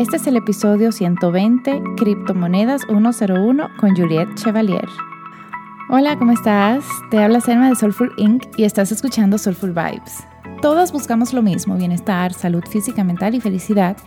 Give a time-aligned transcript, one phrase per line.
[0.00, 4.88] Este es el episodio 120, Criptomonedas 101 con Juliette Chevalier.
[5.90, 6.86] Hola, ¿cómo estás?
[7.10, 8.44] Te habla Selma de Soulful Inc.
[8.56, 10.24] y estás escuchando Soulful Vibes.
[10.62, 13.98] Todas buscamos lo mismo, bienestar, salud física, mental y felicidad.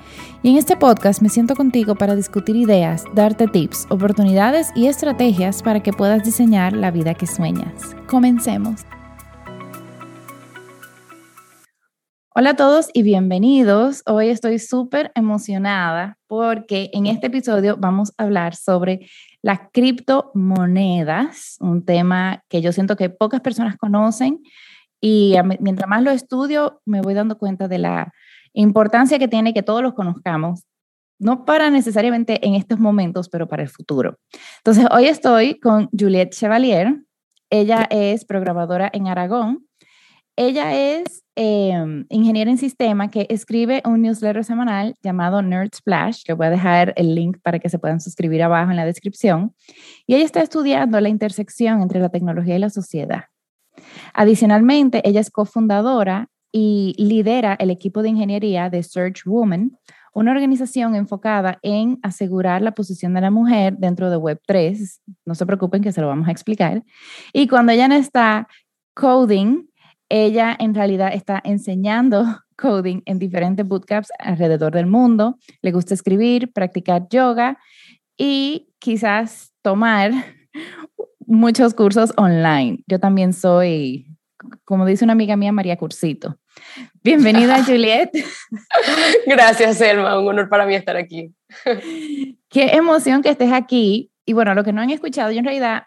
[0.42, 5.62] Y en este podcast me siento contigo para discutir ideas, darte tips, oportunidades y estrategias
[5.62, 7.96] para que puedas diseñar la vida que sueñas.
[8.08, 8.84] Comencemos.
[12.36, 14.02] Hola a todos y bienvenidos.
[14.08, 19.08] Hoy estoy súper emocionada porque en este episodio vamos a hablar sobre
[19.44, 24.42] las criptomonedas, un tema que yo siento que pocas personas conocen
[25.00, 28.12] y mientras más lo estudio me voy dando cuenta de la
[28.54, 30.64] importancia que tiene que todos los conozcamos,
[31.20, 34.18] no para necesariamente en estos momentos, pero para el futuro.
[34.58, 37.00] Entonces, hoy estoy con Juliette Chevalier.
[37.52, 39.68] Ella es programadora en Aragón.
[40.36, 46.34] Ella es eh, ingeniera en sistema que escribe un newsletter semanal llamado Nerd Splash, que
[46.34, 49.56] voy a dejar el link para que se puedan suscribir abajo en la descripción.
[50.08, 53.26] Y ella está estudiando la intersección entre la tecnología y la sociedad.
[54.14, 59.78] Adicionalmente, ella es cofundadora y lidera el equipo de ingeniería de Search Woman,
[60.14, 65.00] una organización enfocada en asegurar la posición de la mujer dentro de Web3.
[65.26, 66.84] No se preocupen que se lo vamos a explicar.
[67.34, 68.48] Y cuando ella no está
[68.94, 69.64] coding,
[70.10, 72.26] ella en realidad está enseñando
[72.58, 75.38] coding en diferentes bootcamps alrededor del mundo.
[75.62, 77.58] Le gusta escribir, practicar yoga
[78.18, 80.12] y quizás tomar
[81.26, 82.84] muchos cursos online.
[82.88, 84.08] Yo también soy,
[84.66, 86.38] como dice una amiga mía, María Cursito.
[87.04, 88.12] Bienvenida, Juliet.
[89.26, 90.20] Gracias, Selma.
[90.20, 91.34] Un honor para mí estar aquí.
[92.50, 94.12] Qué emoción que estés aquí.
[94.26, 95.84] Y bueno, lo que no han escuchado, yo en realidad,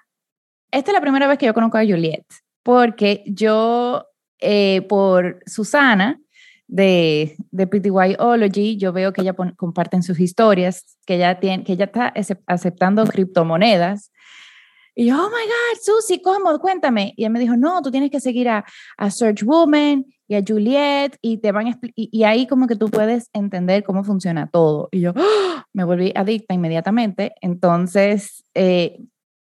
[0.70, 2.26] esta es la primera vez que yo conozco a Juliet,
[2.66, 4.08] porque yo
[4.40, 6.20] eh, por Susana
[6.66, 11.74] de, de PTYology, yo veo que ella comparte en sus historias que ella, tiene, que
[11.74, 12.12] ella está
[12.48, 14.10] aceptando criptomonedas.
[14.96, 16.58] Y yo, oh my God, Susi, ¿cómo?
[16.58, 17.14] Cuéntame.
[17.16, 18.64] Y ella me dijo, no, tú tienes que seguir a,
[18.96, 22.90] a Search Woman y a Juliet y te van y, y, ahí como que tú
[22.90, 24.88] puedes entender cómo funciona todo.
[24.90, 25.62] Y yo ¡oh!
[25.72, 27.32] me volví adicta inmediatamente.
[27.42, 28.98] Entonces, eh,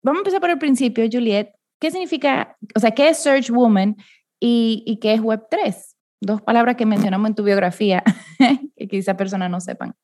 [0.04, 1.59] vamos a empezar por el principio, Juliet.
[1.80, 3.96] ¿Qué significa, o sea, qué es Search Woman
[4.40, 5.96] y, qué es Web3.
[6.22, 8.04] Dos palabras que mencionamos en tu biografía
[8.76, 9.96] que quizá personas no sepan.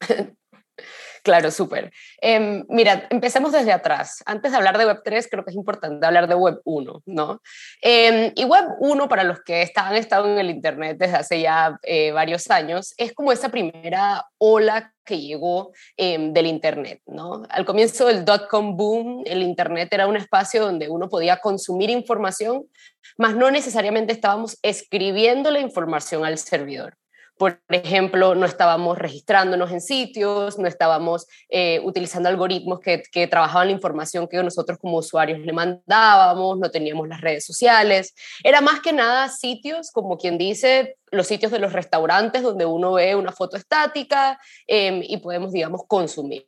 [1.22, 1.92] Claro, súper.
[2.20, 4.22] Eh, mira, empecemos desde atrás.
[4.26, 7.42] Antes de hablar de Web3, creo que es importante hablar de Web1, ¿no?
[7.82, 12.12] Eh, y Web1, para los que han estado en el Internet desde hace ya eh,
[12.12, 17.42] varios años, es como esa primera ola que llegó em, del Internet, ¿no?
[17.48, 22.68] Al comienzo del dot-com boom, el Internet era un espacio donde uno podía consumir información,
[23.16, 26.94] mas no necesariamente estábamos escribiendo la información al servidor.
[27.38, 33.72] Por ejemplo, no estábamos registrándonos en sitios, no estábamos eh, utilizando algoritmos que, trabajaban la
[33.72, 38.14] información que nosotros como usuarios le mandábamos, no teníamos las redes sociales.
[38.42, 42.94] Era más que nada sitios, como quien dice, los sitios de los restaurantes donde uno
[42.94, 46.46] ve una foto estática eh, y podemos, digamos, consumir.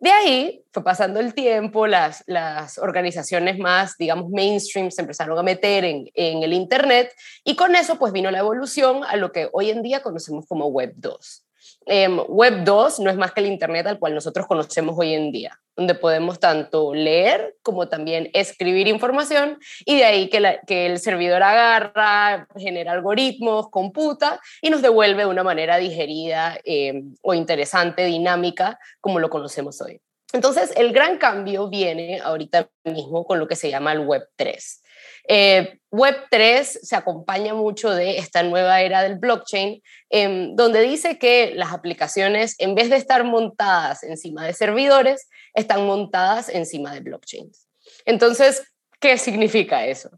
[0.00, 5.42] De ahí fue pasando el tiempo, las, las organizaciones más, digamos, mainstream se empezaron a
[5.42, 7.12] meter en, en, el Internet
[7.44, 10.66] y con eso pues vino la evolución a lo que hoy en día conocemos como
[10.66, 11.47] Web 2.
[11.86, 15.32] Em, Web 2 no es más que el Internet al cual nosotros conocemos hoy en
[15.32, 21.42] día, donde podemos tanto leer como también escribir información y de ahí que, el servidor
[21.42, 28.78] agarra, genera algoritmos, computa y nos devuelve de una manera digerida em, o interesante, dinámica,
[29.00, 30.00] como lo conocemos hoy.
[30.32, 34.82] Entonces, el gran cambio viene ahorita mismo con lo que se llama el Web 3.
[35.30, 41.52] Eh, Web3 se acompaña mucho de esta nueva era del blockchain, em, donde dice que
[41.54, 47.68] las aplicaciones, en vez de estar montadas encima de servidores, están montadas encima de blockchains.
[48.04, 48.62] Entonces,
[49.00, 50.10] ¿qué significa eso?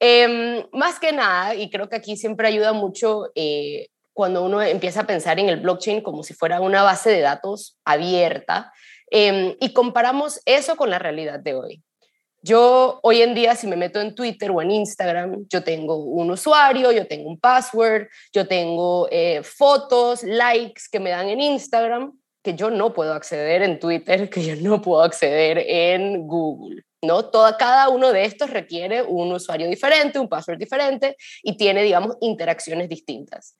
[0.00, 5.02] Em, más que nada, y creo que aquí siempre ayuda mucho eh, cuando uno empieza
[5.02, 8.72] a pensar en el blockchain como si fuera una base de datos abierta,
[9.10, 11.82] em, y comparamos eso con la realidad de hoy.
[12.40, 16.30] Yo hoy en día, si me meto en Twitter o en Instagram, yo tengo un
[16.30, 22.16] usuario, yo tengo un password, yo tengo eh, fotos, likes que me dan en Instagram,
[22.42, 26.84] que yo no puedo acceder en Twitter, que yo no puedo acceder en Google.
[27.02, 27.24] ¿no?
[27.26, 32.16] Toda, cada uno de estos requiere un usuario diferente, un password diferente y tiene, digamos,
[32.20, 33.56] interacciones distintas.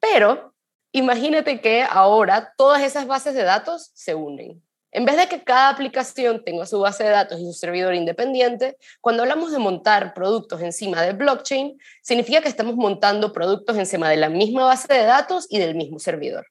[0.00, 0.54] Pero
[0.92, 4.62] imagínate que ahora todas esas bases de datos se unen
[4.96, 8.78] En vez de que cada aplicación tenga su base de datos y su servidor independiente,
[9.02, 14.16] cuando hablamos de montar productos encima de blockchain, significa que estamos montando productos encima de
[14.16, 16.46] la misma base de datos y del mismo servidor.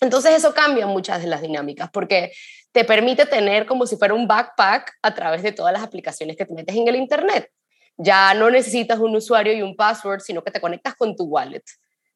[0.00, 2.32] Entonces eso cambia muchas de las dinámicas porque
[2.72, 6.46] te permite tener como si fuera un backpack a través de todas las aplicaciones que
[6.46, 7.50] te metes en el Internet.
[7.98, 11.64] Ya no necesitas un usuario y un password, sino que te conectas con tu wallet.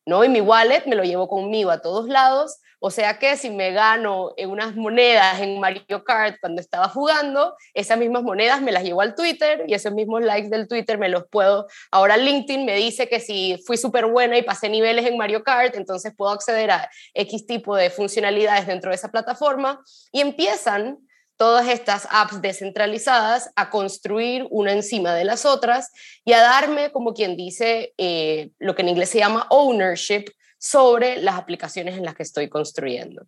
[0.08, 0.24] ¿No?
[0.24, 3.72] Y mi wallet me lo llevo conmigo a todos lados, o sea que si me
[3.72, 9.02] gano unas monedas en Mario Kart cuando estaba jugando, esas mismas monedas me las llevo
[9.02, 13.06] al Twitter y esos mismos likes del Twitter me los puedo, ahora LinkedIn me dice
[13.06, 16.88] que si fui súper buena y pasé niveles en Mario Kart, entonces puedo acceder a
[17.12, 20.98] X tipo de funcionalidades dentro de esa plataforma y empiezan
[21.38, 25.90] todas estas apps descentralizadas a construir una encima de las otras
[26.24, 30.24] y a darme, como quien dice, eh, lo que en inglés se llama ownership
[30.58, 33.22] sobre las aplicaciones en las que estoy construyendo.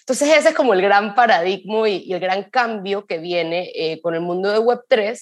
[0.00, 4.14] Entonces ese es como el gran paradigma y, el gran cambio que viene eh, con
[4.14, 5.20] el mundo de Web3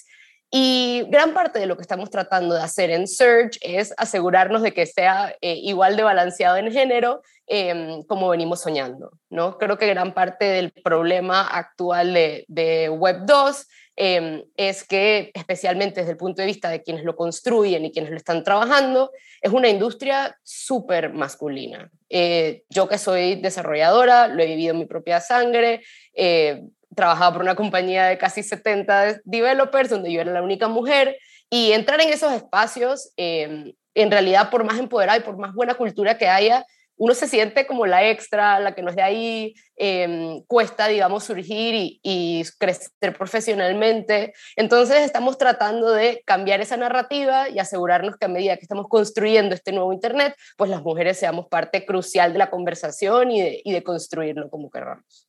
[0.50, 4.72] y gran parte de lo que estamos tratando de hacer en Search es asegurarnos de
[4.72, 9.12] que sea eh, igual de balanceado en género em, como venimos soñando.
[9.28, 9.58] ¿no?
[9.58, 13.66] Creo que gran parte del problema actual de, Web 2
[13.96, 18.10] em, es que, especialmente desde el punto de vista de quienes lo construyen y quienes
[18.10, 19.10] lo están trabajando,
[19.42, 21.90] es una industria súper masculina.
[22.08, 25.82] Eh, yo que soy desarrolladora, lo he vivido en mi propia sangre,
[26.14, 26.62] eh,
[26.94, 31.16] trabajaba por una compañía de casi 70 developers, donde yo era la única mujer,
[31.50, 35.74] y entrar en esos espacios, em, en realidad, por más empoderada y por más buena
[35.74, 36.64] cultura que haya,
[36.98, 41.24] uno se siente como la extra, la que no es de ahí, em, cuesta, digamos,
[41.24, 44.34] surgir y, y, crecer profesionalmente.
[44.56, 49.54] Entonces estamos tratando de cambiar esa narrativa y asegurarnos que a medida que estamos construyendo
[49.54, 53.72] este nuevo Internet, pues las mujeres seamos parte crucial de la conversación y de, y
[53.72, 55.28] de construirlo como queramos.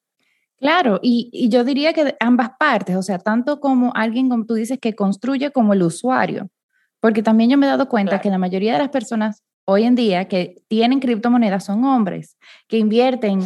[0.60, 4.78] Claro, y, yo diría que ambas partes, o sea, tanto como alguien, como tú dices,
[4.80, 6.50] que construye como el usuario,
[7.00, 9.96] porque también yo me he dado cuenta que la mayoría de las personas hoy en
[9.96, 13.40] día que tienen criptomonedas son hombres, que invierten,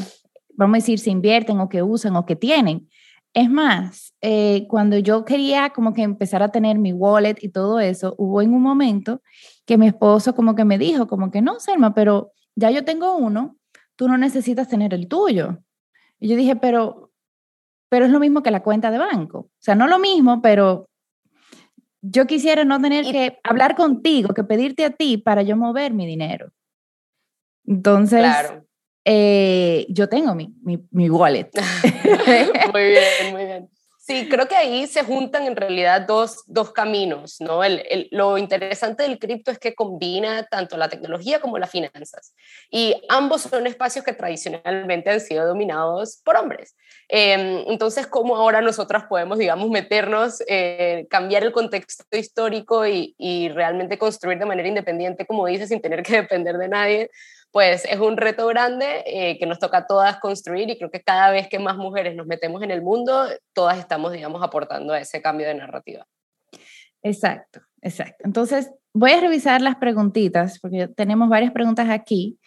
[0.55, 2.89] vamos a decir, se invierten o que usan o que tienen.
[3.35, 7.79] Es más, eh, cuando yo quería como que empezar a tener mi wallet y todo
[7.79, 9.21] eso, hubo en un momento
[9.65, 13.15] que mi esposo como que me dijo, como que no, Selma, pero ya yo tengo
[13.17, 13.57] uno,
[13.95, 15.59] tú no necesitas tener el tuyo.
[16.19, 17.02] Y yo dije, pero,
[17.93, 19.37] pero es lo mismo que la cuenta de banco.
[19.37, 20.89] O sea, no lo mismo, pero
[22.01, 26.07] yo quisiera no tener que hablar contigo, que pedirte a ti para yo mover mi
[26.07, 26.51] dinero.
[27.67, 28.25] Entonces,
[29.05, 31.51] eh, yo tengo mi, mi, mi wallet.
[32.73, 33.69] muy bien, muy bien.
[34.05, 37.63] Sí, creo que ahí se juntan en realidad dos, dos caminos, ¿no?
[37.63, 42.35] El, lo interesante del cripto es que combina tanto la tecnología como las finanzas.
[42.69, 46.75] Y ambos son espacios que tradicionalmente han sido dominados por hombres.
[47.07, 53.47] Em, entonces, ¿cómo ahora nosotras podemos, digamos, meternos, eh, cambiar el contexto histórico y, y
[53.47, 57.09] realmente construir de manera independiente, como dices, sin tener que depender de nadie?
[57.53, 61.03] Pues es un reto grande eh, que nos toca a todas construir y creo que
[61.03, 64.99] cada vez que más mujeres nos metemos en el mundo, todas estamos, digamos, aportando a
[64.99, 66.07] ese cambio de narrativa.
[67.03, 68.23] Exacto, exacto.
[68.25, 72.39] Entonces, voy a revisar las preguntitas, porque tenemos varias preguntas aquí.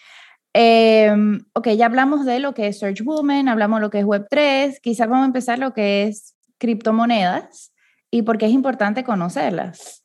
[0.53, 4.05] Em, ok, ya hablamos de lo que es Search Woman, hablamos de lo que es
[4.05, 7.73] Web3, quizás vamos a empezar lo que es criptomonedas
[8.11, 10.05] y por qué es importante conocerlas.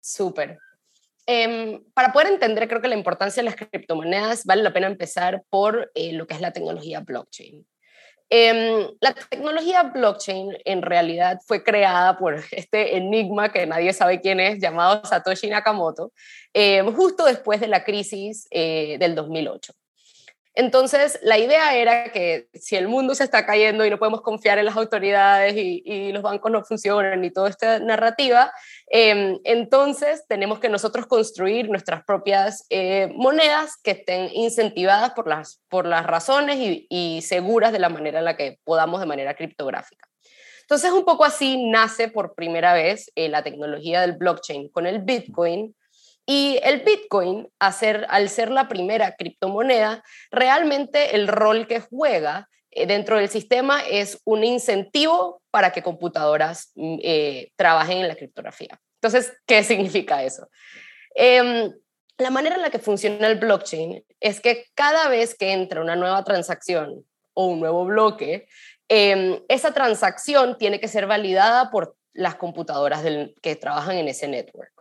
[0.00, 0.58] Súper.
[1.30, 5.42] Em, para poder entender, creo que la importancia de las criptomonedas, vale la pena empezar
[5.50, 7.66] por eh, lo que es la tecnología blockchain.
[8.30, 14.40] Em, la tecnología blockchain en realidad fue creada por este enigma que nadie sabe quién
[14.40, 16.12] es, llamado Satoshi Nakamoto,
[16.54, 19.74] em, justo después de la crisis eh, del 2008.
[20.58, 24.58] Entonces, la idea era que si el mundo se está cayendo y no podemos confiar
[24.58, 28.50] en las autoridades y, los bancos no funcionan y toda esta narrativa,
[28.88, 35.62] em, entonces tenemos que nosotros construir nuestras propias eh, monedas que estén incentivadas por las,
[35.68, 40.08] por las razones y, seguras de la manera en la que podamos de manera criptográfica.
[40.62, 45.02] Entonces, un poco así nace por primera vez eh, la tecnología del blockchain con el
[45.02, 45.76] Bitcoin,
[46.30, 53.16] y el Bitcoin, al ser la primera criptomoneda, realmente el rol que juega eh, dentro
[53.16, 58.78] del sistema es un incentivo para que computadoras mm, eh, trabajen en la criptografía.
[59.00, 60.50] Entonces, ¿qué significa eso?
[61.14, 61.72] Em,
[62.18, 65.96] la manera en la que funciona el blockchain es que cada vez que entra una
[65.96, 68.48] nueva transacción o un nuevo bloque,
[68.90, 73.02] em, esa transacción tiene que ser validada por las computadoras
[73.40, 74.77] que trabajan en ese network.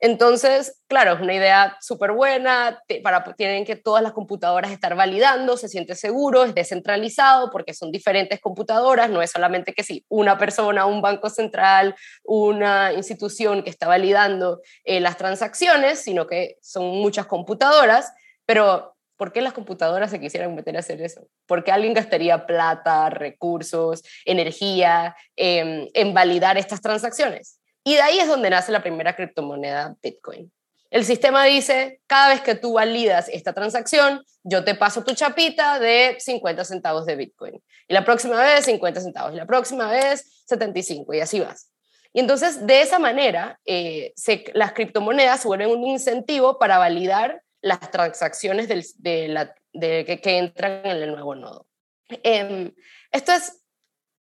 [0.00, 5.56] Entonces, claro, es una idea súper buena, para, tienen que todas las computadoras estar validando,
[5.56, 10.38] se siente seguro, es descentralizado porque son diferentes computadoras, no es solamente que si una
[10.38, 16.84] persona, un banco central, una institución que está validando eh, las transacciones, sino que son
[16.86, 18.12] muchas computadoras,
[18.46, 21.26] pero ¿por qué las computadoras se quisieran meter a hacer eso?
[21.46, 27.58] ¿Por qué alguien gastaría plata, recursos, energía en validar estas transacciones?
[27.84, 30.52] Y de ahí es donde nace la primera criptomoneda Bitcoin.
[30.90, 35.78] El sistema dice, cada vez que tú validas esta transacción, yo te paso tu chapita
[35.78, 37.62] de 50 centavos de Bitcoin.
[37.86, 39.34] Y la próxima vez 50 centavos.
[39.34, 41.12] Y la próxima vez 75.
[41.14, 41.70] Y así vas.
[42.12, 44.14] Y entonces, de esa manera, eh,
[44.54, 51.10] las criptomonedas vuelven un incentivo para validar las transacciones de la, que, entran en el
[51.10, 51.66] nuevo nodo.
[52.08, 52.72] Em,
[53.12, 53.62] esto es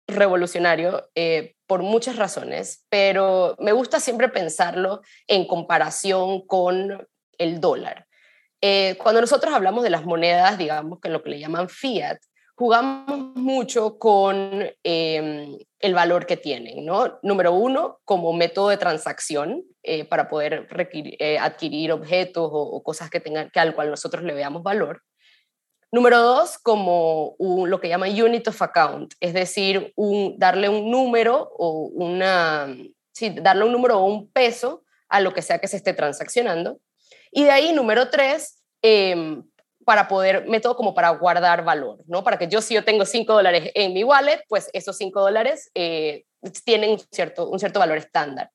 [0.06, 7.06] revolucionario eh, por muchas razones, pero me gusta siempre pensarlo en comparación con
[7.38, 8.06] el dólar.
[8.60, 12.18] Eh, cuando nosotros hablamos de las monedas, digamos que lo que le llaman fiat,
[12.56, 17.18] jugamos mucho con em, el valor que tienen, ¿no?
[17.22, 20.68] Número uno, como método de transacción eh, para poder
[21.40, 25.02] adquirir objetos o, o, cosas que tengan que al cual nosotros le veamos valor.
[25.94, 31.52] Número dos, como lo que llaman unit of account, es decir, un, darle un número
[31.56, 32.66] o una,
[33.12, 36.80] sí, darle un número o un peso a lo que sea que se esté transaccionando.
[37.30, 39.44] Y de ahí, número tres, em,
[39.84, 42.24] para poder, método como para guardar valor, ¿no?
[42.24, 45.70] Para que yo, si yo tengo 5 dólares en mi wallet, pues esos 5 dólares
[45.76, 46.24] eh,
[46.64, 48.50] tienen un cierto, un cierto valor estándar.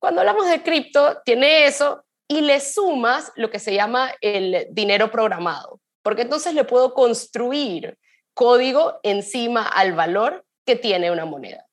[0.00, 5.12] Cuando hablamos de cripto, tiene eso y le sumas lo que se llama el dinero
[5.12, 7.98] programado porque entonces le puedo construir
[8.34, 11.66] código encima al valor que tiene una moneda.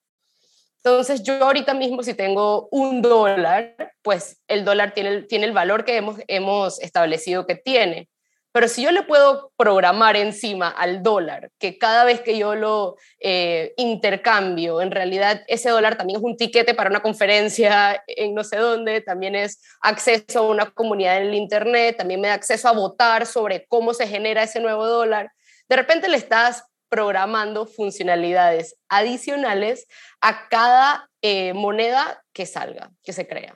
[0.77, 5.51] Entonces yo ahorita mismo si tengo un dólar, pues el dólar tiene el, tiene el
[5.51, 8.10] valor que hemos, hemos establecido que tiene.
[8.58, 12.96] Pero si yo le puedo programar encima al dólar, que cada vez que yo lo
[13.20, 18.44] eh, intercambio, en realidad ese dólar también es un tiquete para una conferencia en no
[18.44, 22.68] sé dónde, también es acceso a una comunidad en el Internet, también me da acceso
[22.68, 25.34] a votar sobre cómo se genera ese nuevo dólar.
[25.70, 29.86] De repente le estás programando funcionalidades adicionales
[30.20, 33.56] a cada eh, moneda que salga, que se crea.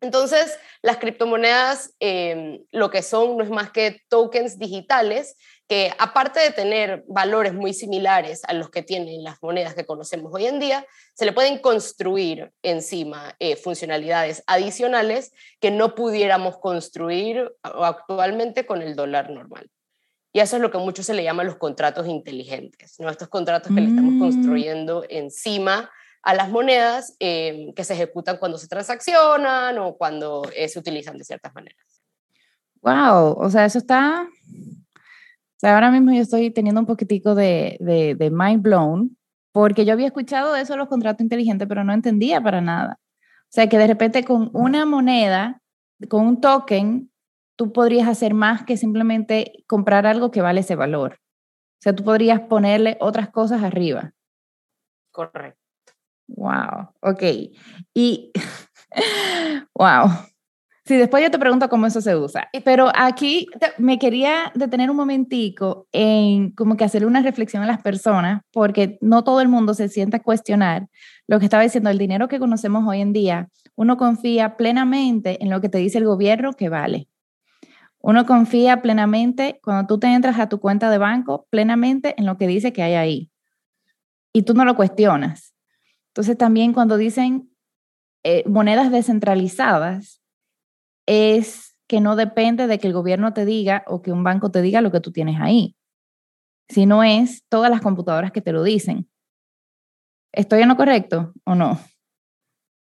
[0.00, 5.36] Entonces, las criptomonedas em, lo que son no es más que tokens digitales
[5.68, 10.32] que aparte de tener valores muy similares a los que tienen las monedas que conocemos
[10.32, 17.52] hoy en día, se le pueden construir encima eh, funcionalidades adicionales que no pudiéramos construir
[17.62, 19.68] actualmente con el dólar normal.
[20.32, 23.10] Y eso es lo que mucho se le llama los contratos inteligentes, ¿no?
[23.10, 24.20] estos contratos que le estamos mm.
[24.20, 25.90] construyendo encima
[26.22, 31.16] a las monedas eh, que se ejecutan cuando se transaccionan o cuando eh, se utilizan
[31.16, 32.02] de ciertas maneras.
[32.82, 34.26] Wow, o sea, eso está...
[34.26, 39.16] O sea, ahora mismo yo estoy teniendo un poquitico de, de, de mind blown,
[39.50, 43.00] porque yo había escuchado de eso los contratos inteligentes, pero no entendía para nada.
[43.00, 45.60] O sea, que de repente con una moneda,
[46.08, 47.10] con un token,
[47.56, 51.14] tú podrías hacer más que simplemente comprar algo que vale ese valor.
[51.14, 54.12] O sea, tú podrías ponerle otras cosas arriba.
[55.10, 55.57] Correcto.
[56.28, 57.22] Wow, ok.
[57.94, 58.32] Y,
[59.74, 60.08] wow.
[60.84, 62.48] Sí, después yo te pregunto cómo eso se usa.
[62.64, 67.82] Pero aquí me quería detener un momentico en como que hacer una reflexión a las
[67.82, 70.88] personas, porque no todo el mundo se sienta a cuestionar
[71.26, 75.50] lo que estaba diciendo, el dinero que conocemos hoy en día, uno confía plenamente en
[75.50, 77.06] lo que te dice el gobierno que vale.
[78.00, 82.38] Uno confía plenamente cuando tú te entras a tu cuenta de banco, plenamente en lo
[82.38, 83.30] que dice que hay ahí.
[84.32, 85.52] Y tú no lo cuestionas.
[86.18, 87.48] Entonces también cuando dicen
[88.24, 90.20] eh, monedas descentralizadas,
[91.06, 94.60] es que no depende de que el gobierno te diga o que un banco te
[94.60, 95.76] diga lo que tú tienes ahí,
[96.68, 99.08] sino es todas las computadoras que te lo dicen.
[100.32, 101.78] ¿Estoy en lo correcto o no?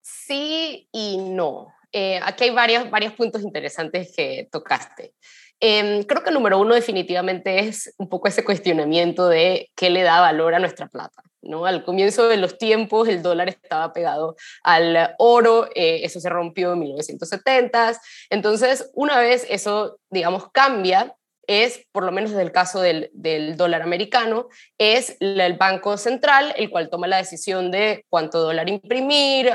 [0.03, 1.73] Sí y no.
[1.91, 5.15] Eh, aquí hay varios, varios puntos interesantes que tocaste.
[5.59, 10.03] Em, creo que el número uno definitivamente es un poco ese cuestionamiento de qué le
[10.03, 11.23] da valor a nuestra plata.
[11.43, 11.67] ¿No?
[11.67, 16.73] Al comienzo de los tiempos el dólar estaba pegado al oro, eh, eso se rompió
[16.73, 21.15] en 1970, entonces una vez eso, digamos, cambia,
[21.47, 23.11] es, por lo menos desde el caso del,
[23.57, 29.51] dólar americano, es el Banco Central el cual toma la decisión de cuánto dólar imprimir,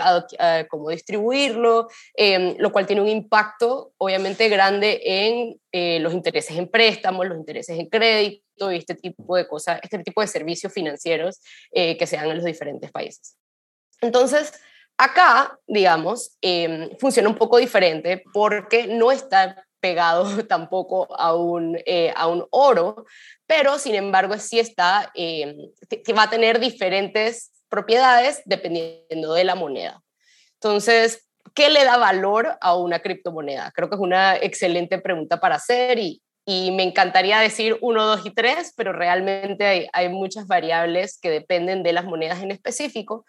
[0.69, 6.67] cómo distribuirlo, em, lo cual tiene un impacto obviamente grande en eh, los intereses en
[6.67, 11.41] préstamos, los intereses en crédito y este tipo de cosas, este tipo de servicios financieros
[11.71, 13.37] eh, que se dan en los diferentes países.
[14.01, 14.53] Entonces,
[14.99, 22.13] Acá, digamos, em, funciona un poco diferente porque no está pegado tampoco a un, eh,
[22.15, 23.05] a un oro,
[23.45, 25.55] pero sin embargo sí está, em,
[26.05, 30.01] que va a tener diferentes propiedades dependiendo de la moneda.
[30.53, 33.71] Entonces, ¿qué le da valor a una criptomoneda?
[33.75, 38.25] Creo que es una excelente pregunta para hacer y, y me encantaría decir uno, dos
[38.25, 43.25] y tres, pero realmente hay, hay muchas variables que dependen de las monedas en específico.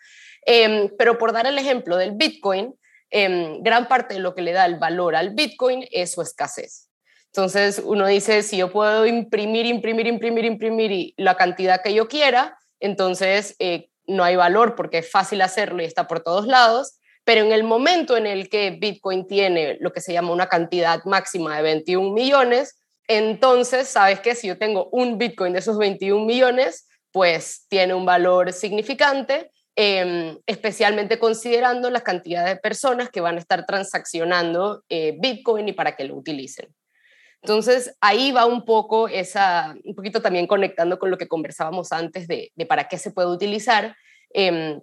[0.46, 2.74] Em, pero por dar el ejemplo del Bitcoin,
[3.10, 6.88] em, gran parte de lo que le da el valor al Bitcoin es su escasez.
[7.26, 12.58] Entonces uno dice, si yo puedo imprimir, imprimir, imprimir, imprimir la cantidad que yo quiera,
[12.80, 16.98] entonces eh, no hay valor porque es fácil hacerlo y está por todos lados.
[17.24, 21.04] Pero en el momento en el que Bitcoin tiene lo que se llama una cantidad
[21.04, 26.24] máxima de 21 millones, entonces, ¿sabes que Si yo tengo un Bitcoin de esos 21
[26.24, 33.36] millones, pues tiene un valor significante, em, especialmente considerando la cantidad de personas que van
[33.36, 36.74] a estar transaccionando eh, Bitcoin y para que lo utilicen.
[37.42, 42.26] Entonces, ahí va un poco esa, un poquito también conectando con lo que conversábamos antes
[42.26, 43.94] de, para qué se puede utilizar.
[44.30, 44.80] Em,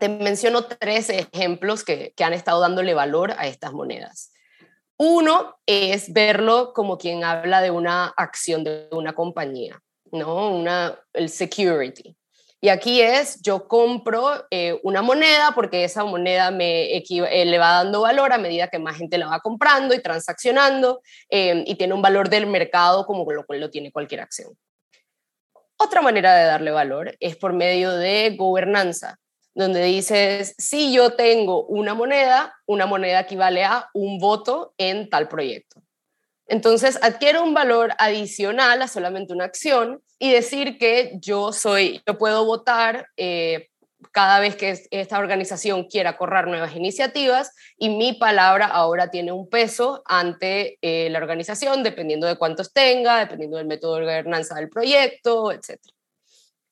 [0.00, 4.32] te menciono tres ejemplos que, que han estado dándole valor a estas monedas.
[4.96, 10.56] Uno es verlo como quien habla de una acción de una compañía, ¿no?
[10.56, 12.16] Una, el security.
[12.64, 17.72] Y aquí es, yo compro eh, una moneda porque esa moneda me eh, le va
[17.72, 21.92] dando valor a medida que más gente la va comprando y transaccionando eh, y tiene
[21.92, 24.56] un valor del mercado como lo cual lo tiene cualquier acción.
[25.76, 29.18] Otra manera de darle valor es por medio de gobernanza
[29.52, 35.28] donde dices, si yo tengo una moneda, una moneda equivale a un voto en tal
[35.28, 35.82] proyecto.
[36.46, 42.18] Entonces adquiere un valor adicional a solamente una acción y decir que yo soy, yo
[42.18, 43.68] puedo votar eh,
[44.12, 49.48] cada vez que esta organización quiera correr nuevas iniciativas y mi palabra ahora tiene un
[49.48, 54.68] peso ante eh, la organización dependiendo de cuántos tenga, dependiendo del método de gobernanza del
[54.68, 55.80] proyecto, etc.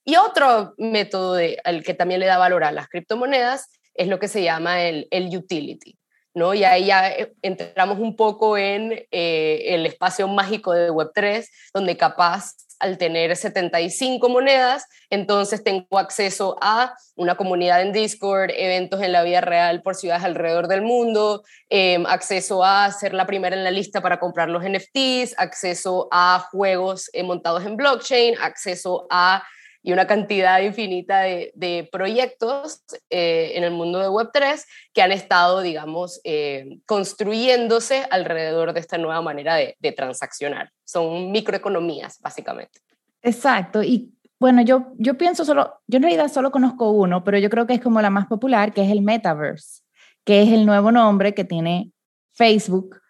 [0.04, 4.28] Y otro método al que también le da valor a las criptomonedas es lo que
[4.28, 5.96] se llama el, el utility.
[6.34, 6.54] ¿no?
[6.54, 11.96] Y ahí ya eh, entramos un poco en eh, el espacio mágico de Web3, donde
[11.96, 19.12] capaz al tener 75 monedas, entonces tengo acceso a una comunidad en Discord, eventos en
[19.12, 23.62] la vida real por ciudades alrededor del mundo, em, acceso a ser la primera en
[23.62, 29.44] la lista para comprar los NFTs, acceso a juegos eh, montados en blockchain, acceso a
[29.82, 35.60] y una cantidad infinita de, proyectos eh, en el mundo de Web3 que han estado,
[35.60, 40.70] digamos, eh, construyéndose alrededor de esta nueva manera de, transaccionar.
[40.84, 42.80] Son microeconomías, básicamente.
[43.22, 43.82] Exacto.
[43.82, 47.66] Y bueno, yo, yo pienso solo, yo en realidad solo conozco uno, pero yo creo
[47.66, 49.82] que es como la más popular, que es el Metaverse,
[50.24, 51.90] que es el nuevo nombre que tiene
[52.32, 53.00] Facebook.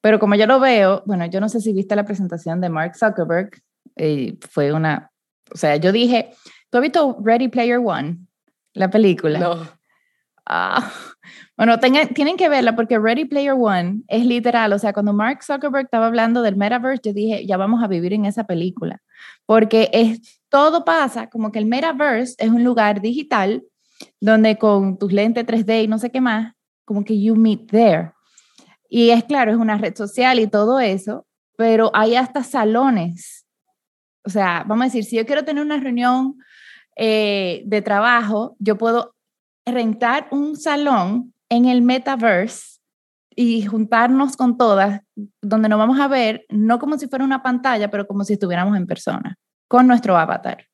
[0.00, 2.96] Pero como yo lo veo, bueno, yo no sé si viste la presentación de Mark
[2.96, 3.50] Zuckerberg,
[3.96, 5.10] eh, fue una
[5.52, 6.30] o sea, yo dije,
[6.70, 8.18] ¿tú has visto Ready Player One?
[8.74, 9.38] La película.
[9.38, 9.78] No.
[10.50, 10.90] Ah,
[11.58, 15.84] bueno, tienen que verla porque Ready Player One es literal, o sea, cuando Mark Zuckerberg
[15.84, 19.02] estaba hablando del metaverse, yo dije, ya vamos a vivir en esa película,
[19.44, 23.62] porque es, todo pasa como que el metaverse es un lugar digital
[24.20, 28.12] donde con tus lentes 3D y no sé qué más, como que you meet there.
[28.88, 33.47] Y es claro, es una red social y todo eso, pero hay hasta salones
[34.28, 36.36] o sea, vamos a decir, si yo quiero tener una reunión
[36.96, 39.14] eh, de trabajo, yo puedo
[39.64, 42.78] rentar un salón en el metaverse
[43.34, 45.00] y juntarnos con todas,
[45.40, 48.76] donde nos vamos a ver, no como si fuera una pantalla, pero como si estuviéramos
[48.76, 50.66] en persona, con nuestro avatar.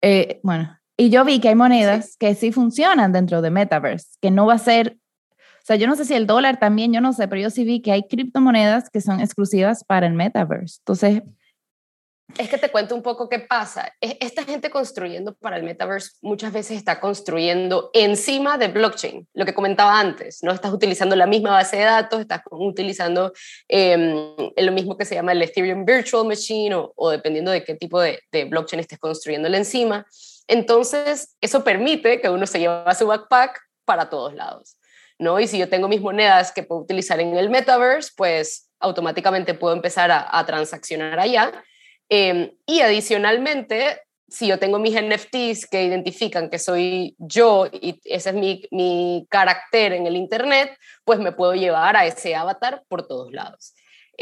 [0.00, 4.30] Eh, bueno, y yo vi que hay monedas que sí funcionan dentro de metaverse, que
[4.30, 4.96] no va a ser,
[5.30, 7.64] o sea, yo no sé si el dólar también, yo no sé, pero yo sí
[7.64, 10.78] vi que hay criptomonedas que son exclusivas para el metaverse.
[10.80, 11.22] Entonces,
[12.38, 13.92] es que te cuento un poco qué pasa.
[14.00, 19.54] Esta gente construyendo para el metaverse muchas veces está construyendo encima de blockchain, lo que
[19.54, 20.52] comentaba antes, ¿no?
[20.52, 23.32] Estás utilizando la misma base de datos, estás utilizando
[23.68, 28.00] em, lo mismo que se llama el Ethereum Virtual Machine o, dependiendo de qué tipo
[28.00, 30.06] de, blockchain estés construyéndole encima.
[30.48, 34.76] Entonces, eso permite que uno se lleve su backpack para todos lados,
[35.18, 35.38] ¿no?
[35.38, 39.74] Y si yo tengo mis monedas que puedo utilizar en el metaverse, pues automáticamente puedo
[39.74, 41.52] empezar a transaccionar allá
[42.14, 48.28] Em, y adicionalmente, si yo tengo mis NFTs que identifican que soy yo y ese
[48.28, 53.06] es mi, mi carácter en el Internet, pues me puedo llevar a ese avatar por
[53.06, 53.72] todos lados.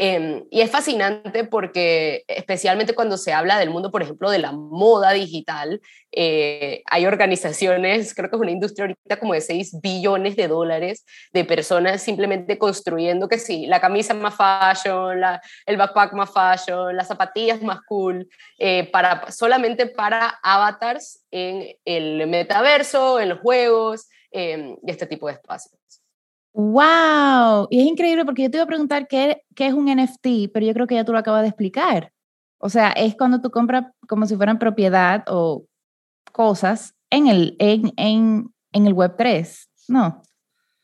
[0.03, 4.51] Em, y es fascinante porque, especialmente cuando se habla del mundo, por ejemplo, de la
[4.51, 5.79] moda digital,
[6.11, 11.05] eh, hay organizaciones, creo que es una industria ahorita como de 6 billones de dólares
[11.33, 15.21] de personas simplemente construyendo que sí, la camisa más fashion,
[15.67, 22.25] el backpack más fashion, las zapatillas más cool, eh, para, solamente para avatars en el
[22.25, 26.00] metaverso, en los juegos em, y este tipo de espacios.
[26.53, 27.67] ¡Wow!
[27.69, 30.65] Y es increíble porque yo te iba a preguntar qué, qué es un NFT, pero
[30.65, 32.11] yo creo que ya tú lo acabas de explicar.
[32.57, 35.65] O sea, es cuando tú compras como si fueran propiedad o
[36.31, 40.21] cosas en el, en, en, en el Web3, ¿no?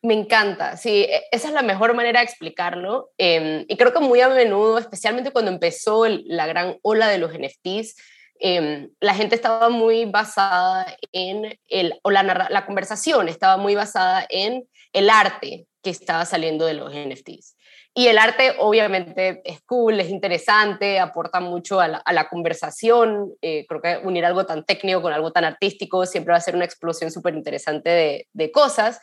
[0.02, 3.10] Me encanta, sí, e, esa es la mejor manera de explicarlo.
[3.18, 7.32] Em, y creo que muy a menudo, especialmente cuando empezó la gran ola de los
[7.34, 7.96] NFTs,
[8.39, 14.67] em, la gente estaba muy basada en el, o la, conversación estaba muy basada en
[14.93, 17.56] el arte que estaba saliendo de los NFTs.
[17.93, 23.34] Y el arte obviamente es cool, es interesante, aporta mucho a la, conversación.
[23.41, 26.56] Eh, creo que unir algo tan técnico con algo tan artístico siempre va a ser
[26.56, 29.02] una explosión súper interesante de, de cosas.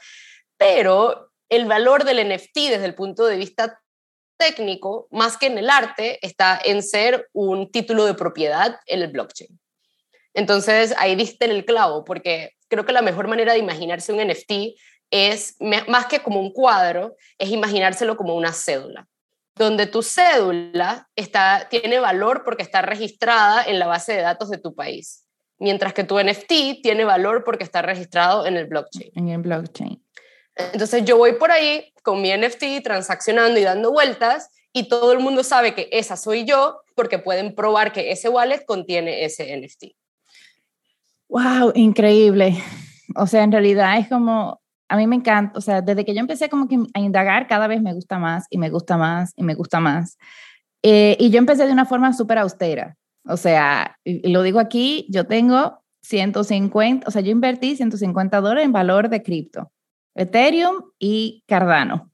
[0.57, 3.81] Pero el valor del NFT desde el punto de vista
[4.37, 9.11] técnico, más que en el arte, está en ser un título de propiedad en el
[9.11, 9.59] blockchain.
[10.35, 14.77] Entonces ahí diste el clavo, porque creo que la mejor manera de imaginarse un NFT
[15.11, 19.07] es, más que como un cuadro, es imaginárselo como una cédula,
[19.55, 24.59] donde tu cédula está, tiene valor porque está registrada en la base de datos de
[24.59, 25.25] tu país,
[25.59, 29.13] mientras que tu NFT tiene valor porque está registrado en el blockchain.
[29.15, 30.04] En el blockchain.
[30.57, 35.21] Entonces yo voy por ahí con mi NFT transaccionando y dando vueltas y todo el
[35.21, 39.97] mundo sabe que esa soy yo porque pueden probar que ese wallet contiene ese NFT.
[41.29, 42.57] Wow, increíble.
[43.17, 46.21] O sea, en realidad es como a mí me encanta, o sea, desde que yo
[46.21, 49.43] empecé como que a indagar, cada vez me gusta más y me gusta más y
[49.43, 50.19] me gusta más.
[50.83, 52.97] Eh, y yo empecé de una forma súper austera.
[53.27, 58.73] O sea, lo digo aquí, yo tengo 150, o sea, yo invertí 150 dólares en
[58.73, 59.73] valor de cripto,
[60.15, 62.11] Ethereum y Cardano.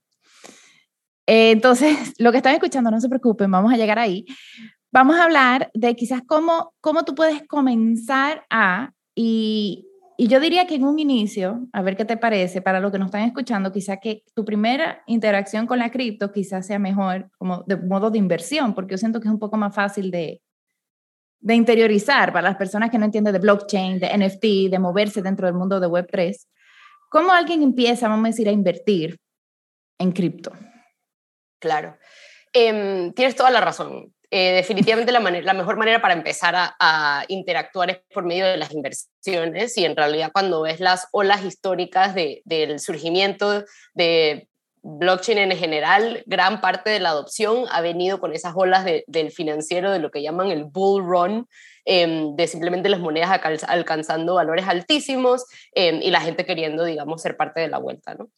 [1.27, 4.25] Eh, entonces, lo que están escuchando, no se preocupen, vamos a llegar ahí.
[4.91, 9.87] Vamos a hablar de quizás cómo, cómo tú puedes comenzar a, y,
[10.17, 12.99] y yo diría que en un inicio, a ver qué te parece, para los que
[12.99, 17.63] nos están escuchando, quizá que tu primera interacción con la cripto quizás sea mejor como
[17.65, 20.41] de modo de inversión, porque yo siento que es un poco más fácil de,
[21.39, 25.47] de interiorizar para las personas que no entienden de blockchain, de NFT, de moverse dentro
[25.47, 26.35] del mundo de Web3.
[27.11, 29.19] ¿Cómo alguien empieza, vamos a decir, a invertir
[29.99, 30.53] en cripto?
[31.59, 31.97] Claro.
[32.53, 34.13] Em, tienes toda la razón.
[34.29, 39.77] Eh, definitivamente la, mejor manera para empezar a, interactuar es por medio de las inversiones
[39.77, 44.47] y en realidad cuando ves las olas históricas del surgimiento de
[44.81, 49.91] blockchain en general, gran parte de la adopción ha venido con esas olas del financiero,
[49.91, 51.45] de lo que llaman el bull run,
[51.85, 57.37] em, de simplemente las monedas alcanzando valores altísimos em, y la gente queriendo, digamos, ser
[57.37, 58.15] parte de la vuelta.
[58.15, 58.29] ¿no?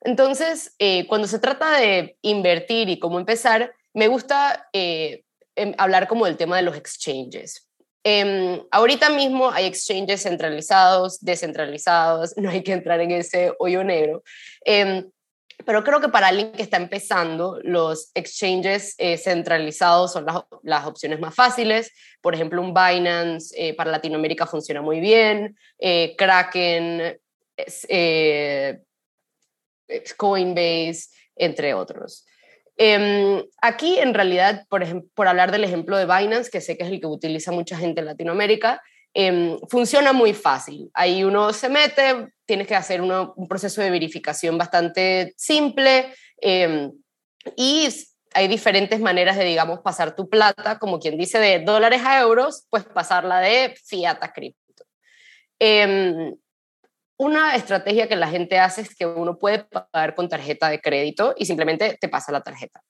[0.00, 5.24] Entonces, eh, cuando se trata de invertir y cómo empezar, me gusta eh,
[5.54, 7.68] Em, hablar como del tema de los exchanges.
[8.04, 14.22] Eh, ahorita mismo hay exchanges centralizados, descentralizados, no hay que entrar en ese hoyo negro.
[14.64, 15.04] Eh,
[15.64, 20.86] pero creo que para alguien que está empezando, los exchanges eh, centralizados son las, las,
[20.86, 21.92] opciones más fáciles.
[22.20, 25.56] Por ejemplo, un Binance eh, para Latinoamérica funciona muy bien,
[26.16, 27.18] Kraken,
[30.16, 32.26] Coinbase, entre otros.
[32.76, 36.90] Em, aquí, en realidad, por, por hablar del ejemplo de Binance, que sé que es
[36.90, 38.82] el que utiliza mucha gente en Latinoamérica,
[39.14, 40.90] em, funciona muy fácil.
[40.94, 46.92] Ahí uno se mete, tienes que hacer un proceso de verificación bastante simple em,
[47.56, 47.88] y
[48.34, 52.66] hay diferentes maneras de, digamos, pasar tu plata, como quien dice, de dólares a euros,
[52.70, 54.84] pues pasarla de fiat a cripto.
[57.22, 61.34] Una estrategia que la gente hace es que uno puede pagar con tarjeta de crédito
[61.36, 62.82] y simplemente te pasa la tarjeta.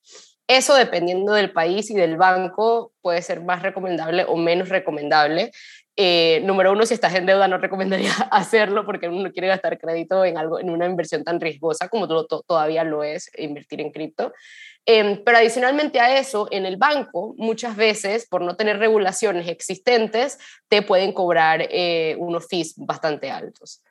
[0.47, 5.53] Eso dependiendo del país y del banco puede ser más recomendable o menos recomendable.
[5.97, 9.79] Eh, número uno, si estás en deuda no recomendaría hacerlo porque uno no quiere gastar
[9.79, 14.33] crédito en algo en una inversión tan riesgosa como todavía lo es invertir en cripto.
[14.85, 20.39] Em, pero adicionalmente a eso, en el banco, muchas veces, por no tener regulaciones existentes,
[20.69, 23.83] te pueden cobrar eh, unos fees bastante altos.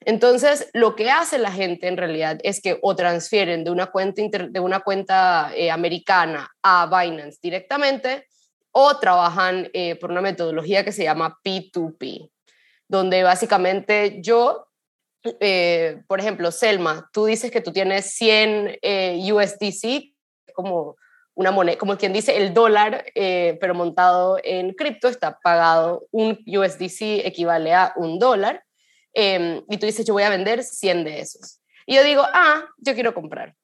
[0.00, 4.22] Entonces, lo que hace la gente en realidad es que o transfieren de una cuenta,
[4.48, 8.26] de una cuenta eh, americana a Binance directamente
[8.72, 12.30] o trabajan eh, por una metodología que se llama P2P,
[12.86, 14.68] donde básicamente yo,
[15.40, 18.78] eh, por ejemplo, Selma, tú dices que tú tienes 100
[19.32, 20.14] USDC,
[20.54, 20.96] como
[21.38, 26.36] una moneda, como quien dice, el dólar, eh, pero montado en cripto, está pagado, un
[26.44, 28.64] USDC equivale a un dólar,
[29.14, 31.60] em, y tú dices, yo voy a vender 100 de esos.
[31.86, 33.54] Y yo digo, ah, yo quiero comprar.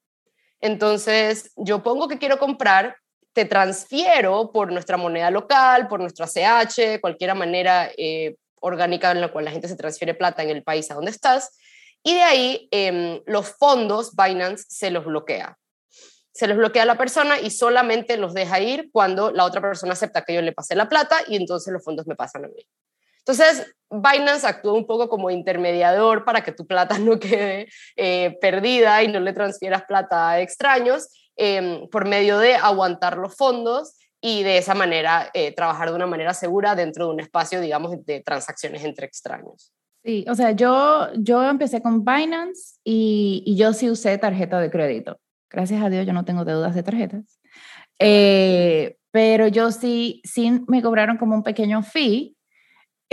[0.60, 2.96] Entonces, yo pongo que quiero comprar,
[3.34, 9.32] te transfiero por nuestra moneda local, por nuestro ACH, cualquier manera eh, orgánica en la
[9.32, 11.50] cual la gente se transfiere plata en el país a donde estás,
[12.04, 15.58] y de ahí em, los fondos Binance se los bloquea.
[16.32, 19.92] Se los bloquea a la persona y solamente los deja ir cuando la otra persona
[19.92, 22.66] acepta que yo le pase la plata y entonces los fondos me pasan a mí.
[23.18, 29.02] Entonces, Binance actúa un poco como intermediador para que tu plata no quede eh, perdida
[29.02, 34.42] y no le transfieras plata a extraños em, por medio de aguantar los fondos y
[34.42, 38.20] de esa manera eh, trabajar de una manera segura dentro de un espacio, digamos, de
[38.20, 39.72] transacciones entre extraños.
[40.02, 44.70] Sí, o sea, yo, yo empecé con Binance y, y yo sí usé tarjeta de
[44.70, 45.18] crédito.
[45.50, 47.40] Gracias a Dios yo no tengo deudas de tarjetas.
[47.98, 52.34] Eh, pero yo sí, sí me cobraron como un pequeño fee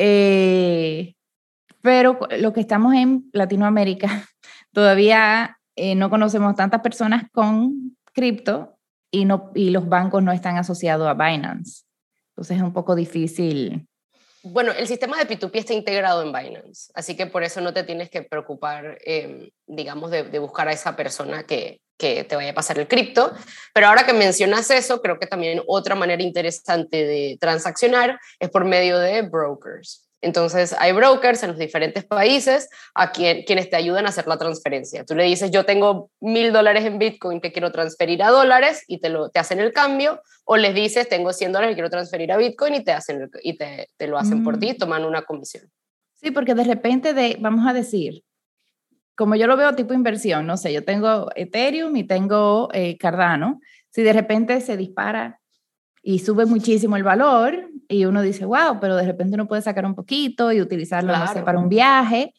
[0.03, 1.13] eh,
[1.81, 4.07] pero lo que estamos en Latinoamérica,
[4.73, 8.77] todavía eh, no conocemos tantas personas con cripto
[9.11, 11.83] y, no, y los bancos no están asociados a Binance.
[12.31, 13.87] Entonces es un poco difícil.
[14.43, 17.83] Bueno, el sistema de P2P está integrado en Binance, así que por eso no te
[17.83, 22.49] tienes que preocupar, em, digamos, de, de, buscar a esa persona que, que te vaya
[22.49, 23.31] a pasar el cripto.
[23.73, 28.65] Pero ahora que mencionas eso, creo que también otra manera interesante de transaccionar es por
[28.65, 30.09] medio de brokers.
[30.21, 34.37] Entonces, hay brokers en los diferentes países a quien, quienes te ayudan a hacer la
[34.37, 35.03] transferencia.
[35.03, 38.99] Tú le dices, yo tengo mil dólares en Bitcoin que quiero transferir a dólares y
[38.99, 42.31] te, lo, te hacen el cambio, o les dices, tengo 100 dólares que quiero transferir
[42.31, 44.77] a Bitcoin y te, hacen y te, te lo hacen por ti mm.
[44.77, 45.69] toman una comisión.
[46.13, 48.23] Sí, porque de repente, de, vamos a decir,
[49.15, 53.59] como yo lo veo tipo inversión, no sé, yo tengo Ethereum y tengo eh, Cardano,
[53.89, 55.40] si de repente se dispara
[56.03, 59.85] y sube muchísimo el valor y uno dice, wow, pero de repente uno puede sacar
[59.85, 62.33] un poquito y utilizarlo, no sé, para un viaje.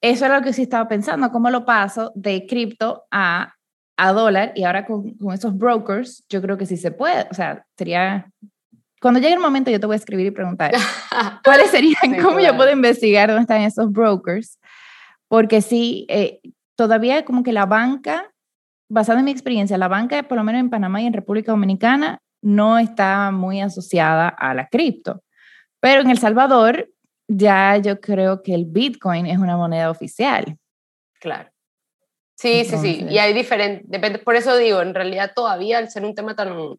[0.00, 3.54] Eso era lo que sí estaba pensando, cómo lo paso de cripto a,
[3.96, 7.34] a dólar y ahora con, con, esos brokers, yo creo que sí se puede, o
[7.34, 8.30] sea, sería...
[9.00, 10.72] Cuando llegue el momento yo te voy a escribir y preguntar
[11.44, 14.58] cuáles serían, cómo yo puedo investigar dónde están esos brokers,
[15.28, 16.40] porque sí, eh,
[16.76, 18.32] todavía como que la banca,
[18.88, 22.20] basada en mi experiencia, la banca, por lo menos en Panamá y en República Dominicana,
[22.46, 25.24] no está muy asociada a la cripto.
[25.80, 26.88] Pero en El Salvador
[27.26, 30.56] ya yo creo que el Bitcoin es una moneda oficial.
[31.20, 31.50] Claro.
[32.36, 33.06] Sí, sí, sí.
[33.10, 36.76] Y hay diferentes, depende, por eso digo, en realidad todavía al ser un tema tan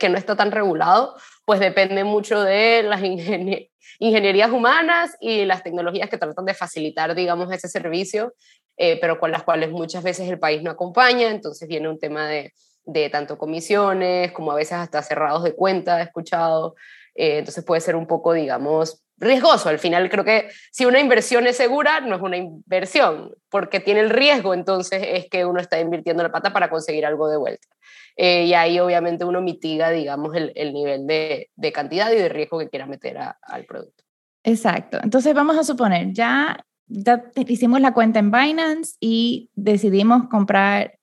[0.00, 6.08] que no está tan regulado, pues depende mucho de las ingenierías humanas y las tecnologías
[6.08, 8.34] que tratan de facilitar, digamos, ese servicio,
[8.76, 12.26] eh, pero con las cuales muchas veces el país no acompaña, entonces viene un tema
[12.26, 12.52] de
[12.84, 16.74] de tanto comisiones como a veces hasta cerrados de cuenta, he escuchado.
[17.14, 19.68] Eh, entonces puede ser un poco, digamos, riesgoso.
[19.68, 24.00] Al final creo que si una inversión es segura, no es una inversión, porque tiene
[24.00, 27.68] el riesgo, entonces es que uno está invirtiendo la pata para conseguir algo de vuelta.
[28.16, 32.28] Eh, y ahí obviamente uno mitiga, digamos, el, el nivel de, de, cantidad y de
[32.28, 34.04] riesgo que quiera meter al producto.
[34.44, 34.98] Exacto.
[35.02, 40.98] Entonces vamos a suponer, ya, ya hicimos la cuenta en Binance y decidimos comprar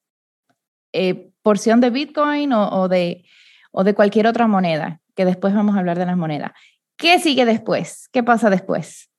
[0.93, 3.23] eh, porción de Bitcoin o, de,
[3.71, 6.51] o de cualquier otra moneda, que después vamos a hablar de las monedas.
[6.97, 8.09] ¿Qué sigue después?
[8.11, 9.09] ¿Qué pasa después?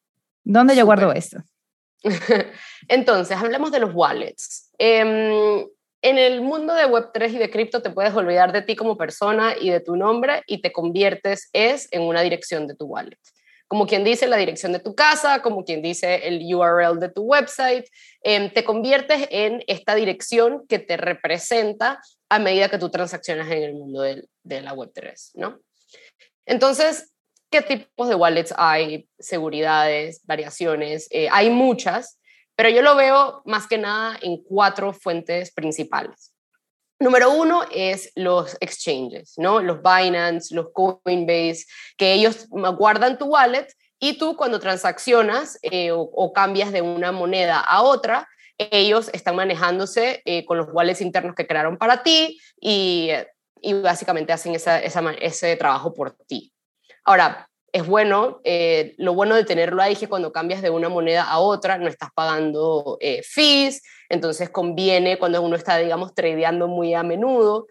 [0.45, 1.43] ¿Dónde yo guardo eso?
[2.89, 4.71] Entonces, hablemos de los wallets.
[4.79, 5.67] Em,
[6.03, 9.55] en el mundo de Web3 y de cripto te puedes olvidar de ti como persona
[9.61, 13.19] y de tu nombre y te conviertes es en una dirección de tu wallet
[13.73, 17.23] como quien dice la dirección de tu casa, como quien dice el URL de tu
[17.23, 17.87] website,
[18.23, 23.63] em, te conviertes en esta dirección que te representa a medida que tú transaccionas en
[23.63, 25.59] el mundo de, la Web3, ¿no?
[26.45, 27.15] Entonces,
[27.51, 29.09] ¿qué tipos de wallets hay?
[29.19, 32.21] Seguridades, variaciones, eh, hay muchas,
[32.55, 36.32] pero yo lo veo más que nada en cuatro fuentes principales.
[37.03, 39.61] Número uno es los exchanges, ¿no?
[39.61, 41.65] Los Binance, los Coinbase,
[41.97, 43.67] que ellos guardan tu wallet
[43.99, 50.23] y tú cuando transaccionas eh, o, cambias de una moneda a otra, ellos están manejándose
[50.25, 53.11] eh, con los wallets internos que crearon para ti y,
[53.61, 56.53] y básicamente hacen ese trabajo por ti.
[57.05, 60.91] Ahora, es bueno, eh, lo bueno de tenerlo ahí es que cuando cambias de una
[60.91, 66.69] moneda a otra no estás pagando eh, fees, entonces conviene cuando uno está, digamos, tradeando
[66.69, 67.67] muy a menudo,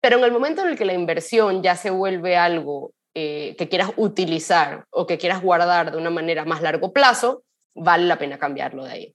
[0.00, 3.68] pero en el momento en el que la inversión ya se vuelve algo eh, que
[3.68, 8.38] quieras utilizar o que quieras guardar de una manera más largo plazo, vale la pena
[8.38, 9.14] cambiarlo de ahí.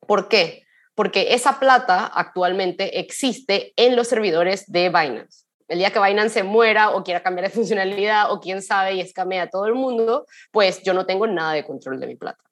[0.00, 0.64] ¿Por qué?
[0.94, 5.45] Porque esa plata actualmente existe en los servidores de Binance.
[5.68, 9.00] El día que Binance se muera o quiera cambiar de funcionalidad o quién sabe y
[9.00, 12.42] escamea a todo el mundo, pues yo no tengo nada de control de mi plata.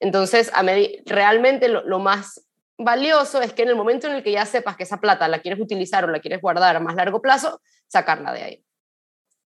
[0.00, 0.62] Entonces, a
[1.06, 4.82] realmente lo, más valioso es que en el momento en el que ya sepas que
[4.82, 8.42] esa plata la quieres utilizar o la quieres guardar a más largo plazo, sacarla de
[8.42, 8.64] ahí.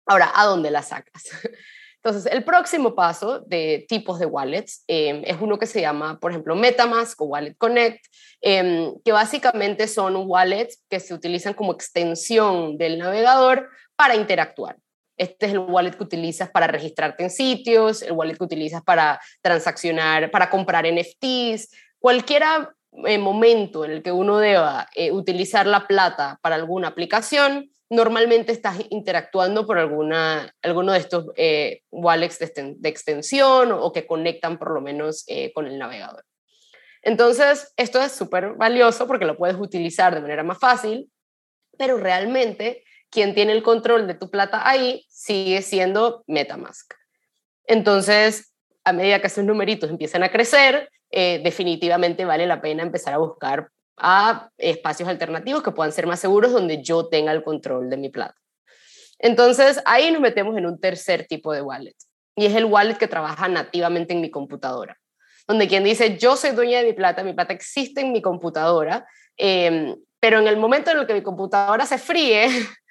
[0.06, 1.22] Ahora, ¿a dónde la sacas?
[2.02, 6.30] Entonces, el próximo paso de tipos de wallets em, es uno que se llama, por
[6.30, 8.04] ejemplo, Metamask o Wallet Connect,
[8.40, 14.76] em, que básicamente son wallets que se utilizan como extensión del navegador para interactuar.
[15.16, 19.20] Este es el wallet que utilizas para registrarte en sitios, el wallet que utilizas para
[19.42, 22.44] transaccionar, para comprar NFTs, cualquier
[23.04, 28.52] eh, momento en el que uno deba eh, utilizar la plata para alguna aplicación, normalmente
[28.52, 34.72] estás interactuando por alguna, alguno de estos eh, wallets de, extensión o que conectan por
[34.72, 36.24] lo menos eh, con el navegador.
[37.02, 41.10] Entonces, esto es súper valioso porque lo puedes utilizar de manera más fácil,
[41.78, 46.92] pero realmente quien tiene el control de tu plata ahí sigue siendo Metamask.
[47.64, 53.14] Entonces, a medida que esos numeritos empiezan a crecer, eh, definitivamente vale la pena empezar
[53.14, 53.70] a buscar
[54.00, 58.08] a espacios alternativos que puedan ser más seguros donde yo tenga el control de mi
[58.08, 58.36] plata.
[59.18, 61.96] Entonces, ahí nos metemos en un tercer tipo de wallet,
[62.36, 64.96] y es el wallet que trabaja nativamente en mi computadora,
[65.46, 69.06] donde quien dice, yo soy dueña de mi plata, mi plata existe en mi computadora,
[69.36, 72.46] em, pero en el momento en el que mi computadora se fríe,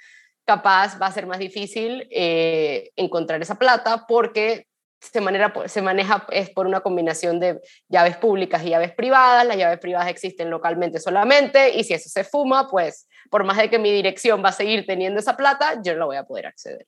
[0.45, 4.66] capaz va a ser más difícil eh, encontrar esa plata porque
[4.99, 9.45] se, manera, se maneja es por una combinación de llaves públicas y llaves privadas.
[9.45, 13.69] Las llaves privadas existen localmente solamente y si eso se fuma, pues por más de
[13.69, 16.85] que mi dirección va a seguir teniendo esa plata, yo no voy a poder acceder.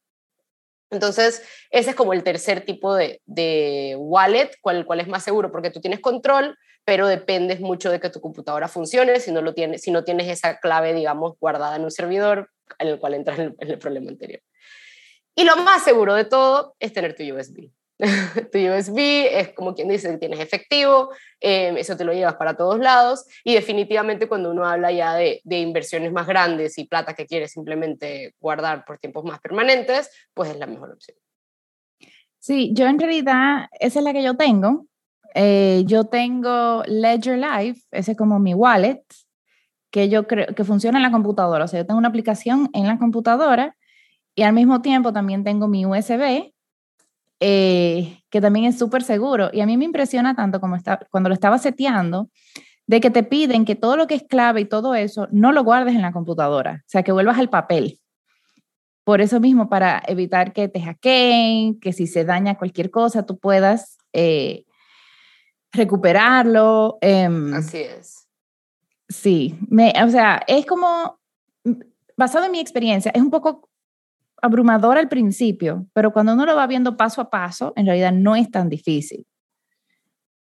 [0.92, 5.52] Entonces, ese es como el tercer tipo de, de wallet, cual, cual es más seguro
[5.52, 9.20] porque tú tienes control, pero dependes mucho de que tu computadora funcione.
[9.20, 12.88] Si no, lo tienes, si no tienes esa clave, digamos, guardada en un servidor, en
[12.88, 14.42] el cual entras en el problema anterior.
[15.36, 17.72] Y lo más seguro de todo es tener tu USB.
[18.52, 21.10] tu USB es como quien dice que tienes efectivo,
[21.40, 25.42] em, eso te lo llevas para todos lados y definitivamente cuando uno habla ya de,
[25.44, 30.50] de, inversiones más grandes y plata que quieres simplemente guardar por tiempos más permanentes, pues
[30.50, 31.18] es la mejor opción.
[32.40, 34.88] Sí, yo en realidad esa es la que yo tengo.
[35.36, 39.04] Eh, yo tengo Ledger Live, ese es como mi wallet,
[39.92, 41.66] que yo creo que funciona en la computadora.
[41.66, 43.76] O sea, yo tengo una aplicación en la computadora
[44.36, 46.54] y al mismo tiempo también tengo mi USB
[47.40, 49.50] eh, que también es súper seguro.
[49.54, 52.30] Y a mí me impresiona tanto como está, cuando lo estaba seteando,
[52.88, 55.64] de que te piden que todo lo que es clave y todo eso no lo
[55.64, 58.00] guardes en la computadora, o sea, que vuelvas al papel.
[59.04, 63.38] Por eso mismo, para evitar que te hackeen, que si se daña cualquier cosa, tú
[63.38, 64.66] puedas eh,
[65.72, 66.98] recuperarlo.
[67.02, 68.28] Em, Así es.
[69.08, 71.20] Sí, me, o sea, es como,
[72.18, 73.69] basado en mi experiencia, es un poco
[74.42, 78.36] abrumador al principio, pero cuando uno lo va viendo paso a paso, en realidad no
[78.36, 79.26] es tan difícil.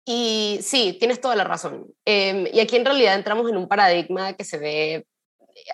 [0.05, 1.87] Y sí, tienes toda la razón.
[2.05, 5.07] Em, y aquí en realidad entramos en un paradigma que se ve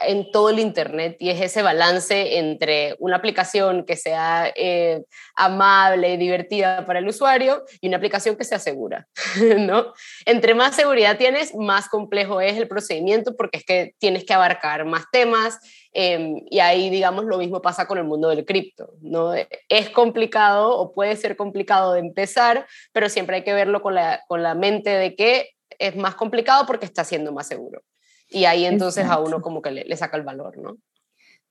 [0.00, 5.02] en todo el Internet y es ese balance entre una aplicación que sea eh,
[5.34, 9.06] amable y divertida para el usuario y una aplicación que sea segura,
[9.58, 9.92] ¿no?
[10.24, 14.84] Entre más seguridad tienes, más complejo es el procedimiento porque es que tienes que abarcar
[14.84, 15.58] más temas
[15.92, 19.32] em, y ahí, digamos, lo mismo pasa con el mundo del cripto, ¿no?
[19.68, 24.22] Es complicado o puede ser complicado de empezar, pero siempre hay que verlo con la,
[24.28, 27.82] con la mente de que es más complicado porque está siendo más seguro.
[28.28, 30.78] Y ahí entonces a uno como que le, saca el valor, ¿no?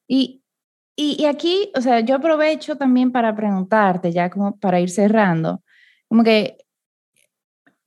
[0.08, 0.42] Y,
[0.96, 5.64] y, aquí, o sea, yo aprovecho también para preguntarte, ya como para ir cerrando,
[6.08, 6.58] como que,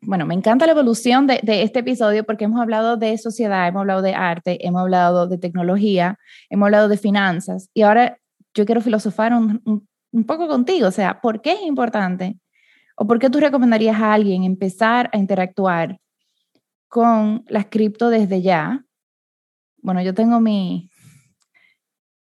[0.07, 3.81] bueno, me encanta la evolución de, de, este episodio porque hemos hablado de sociedad, hemos
[3.81, 6.19] hablado de arte, hemos hablado de tecnología,
[6.51, 8.19] hemos hablado de finanzas y ahora
[8.55, 12.39] yo quiero filosofar un, un, un poco contigo, o sea, ¿por qué es importante?
[12.97, 15.99] ¿O por qué tú recomendarías a alguien empezar a interactuar
[16.95, 18.85] con las cripto desde ya.
[19.79, 20.93] Bueno, yo tengo mi...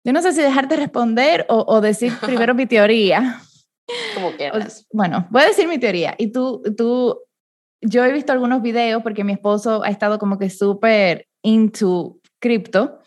[0.04, 3.42] Yo no sé si dejarte responder o, decir primero mi teoría.
[4.14, 4.86] Como quieras.
[4.94, 6.14] Bueno, voy a decir mi teoría.
[6.20, 7.20] Y tú, tú,
[7.82, 13.00] yo he visto algunos videos porque mi esposo ha estado como que súper into cripto.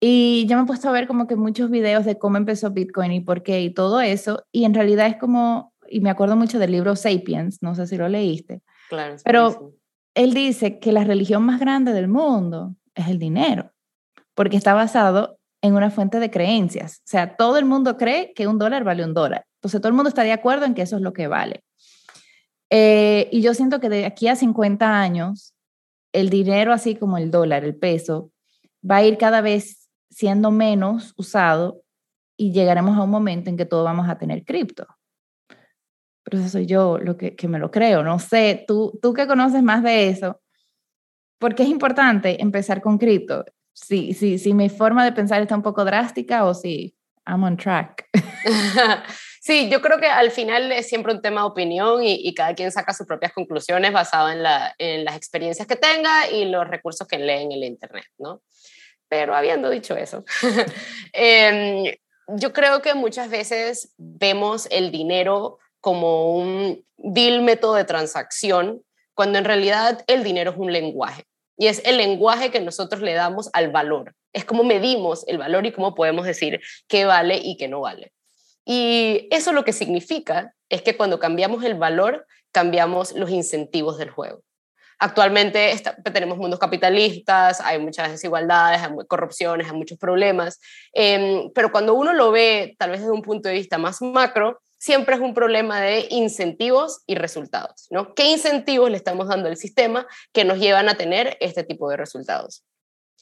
[0.00, 3.12] Y yo me he puesto a ver como que muchos videos de cómo empezó Bitcoin
[3.12, 4.44] y por qué y todo eso.
[4.52, 7.96] Y en realidad es como, y me acuerdo mucho del libro Sapiens, no sé si
[7.96, 8.60] lo leíste.
[8.90, 9.16] Claro.
[9.24, 9.72] Pero
[10.14, 13.72] él dice que la religión más grande del mundo es el dinero,
[14.34, 16.98] porque está basado en una fuente de creencias.
[16.98, 19.46] O sea, todo el mundo cree que un dólar vale un dólar.
[19.56, 21.64] Entonces, todo el mundo está de acuerdo en que eso es lo que vale.
[22.76, 25.54] Eh, y yo siento que de aquí a 50 años,
[26.12, 28.32] el dinero, así como el dólar, el peso,
[28.88, 31.84] va a ir cada vez siendo menos usado
[32.36, 34.88] y llegaremos a un momento en que todos vamos a tener cripto.
[36.24, 38.02] Pero eso soy yo lo que, que me lo creo.
[38.02, 40.40] No sé, tú, tú que conoces más de eso,
[41.38, 43.44] ¿por qué es importante empezar con cripto?
[43.72, 46.92] Si, si, si mi forma de pensar está un poco drástica o si
[47.24, 48.08] I'm on track.
[49.44, 52.72] Sí, yo creo que al final es siempre un tema de opinión y, cada quien
[52.72, 57.06] saca sus propias conclusiones basado en, la, en, las experiencias que tenga y los recursos
[57.06, 58.40] que lee en el Internet, ¿no?
[59.06, 60.24] Pero habiendo dicho eso,
[61.12, 61.92] em,
[62.28, 68.82] yo creo que muchas veces vemos el dinero como un vil método de transacción,
[69.12, 71.24] cuando en realidad el dinero es un lenguaje.
[71.58, 74.14] Y es el lenguaje que nosotros le damos al valor.
[74.32, 78.13] Es como medimos el valor y cómo podemos decir qué vale y qué no vale.
[78.64, 84.10] Y eso lo que significa es que cuando cambiamos el valor, cambiamos los incentivos del
[84.10, 84.42] juego.
[84.98, 85.74] Actualmente
[86.12, 90.60] tenemos mundos capitalistas, hay muchas desigualdades, hay corrupciones, hay muchos problemas,
[90.92, 94.60] em, pero cuando uno lo ve tal vez desde un punto de vista más macro,
[94.78, 97.88] siempre es un problema de incentivos y resultados.
[98.14, 101.96] ¿Qué incentivos le estamos dando al sistema que nos llevan a tener este tipo de
[101.96, 102.64] resultados?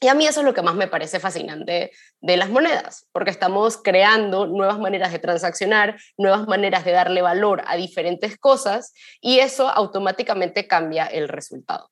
[0.03, 3.31] Y a mí eso es lo que más me parece fascinante de las monedas, porque
[3.31, 9.39] estamos creando nuevas maneras de transaccionar, nuevas maneras de darle valor a diferentes cosas y
[9.39, 11.89] eso automáticamente cambia el resultado.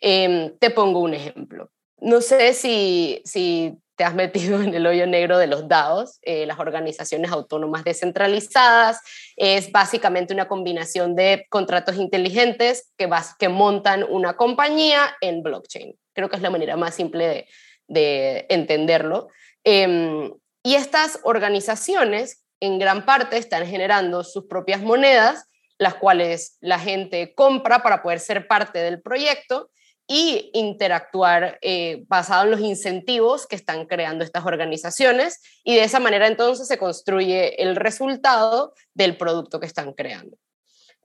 [0.00, 1.70] Em, te pongo un ejemplo.
[1.98, 6.46] No sé si, si te has metido en el hoyo negro de los DAOs, eh,
[6.46, 9.00] las organizaciones autónomas descentralizadas.
[9.36, 15.96] Es básicamente una combinación de contratos inteligentes que, vas, que montan una compañía en blockchain.
[16.14, 17.46] Creo que es la manera más simple
[17.86, 19.28] de, entenderlo.
[19.64, 25.46] Em, y estas organizaciones en gran parte están generando sus propias monedas,
[25.78, 29.70] las cuales la gente compra para poder ser parte del proyecto
[30.06, 35.98] y interactuar eh, basado en los incentivos que están creando estas organizaciones y de esa
[35.98, 40.36] manera entonces se construye el resultado del producto que están creando.